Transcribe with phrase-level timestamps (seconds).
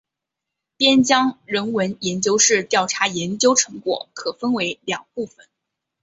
[0.77, 5.47] 边疆人文研究室调查研究成果可分为两部分。